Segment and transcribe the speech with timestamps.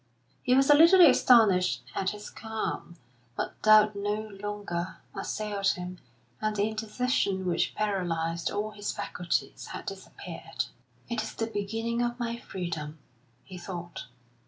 [0.41, 2.95] He was a little astonished at his calm,
[3.35, 5.99] for doubt no longer assailed him,
[6.41, 10.65] and the indecision which paralysed all his faculties had disappeared.
[11.07, 12.97] "It is the beginning of my freedom,"
[13.43, 14.07] he thought.